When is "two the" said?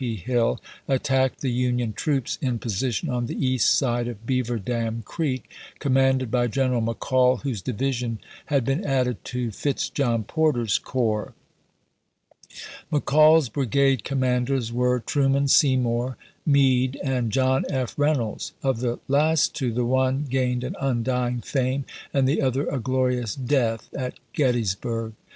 19.53-19.85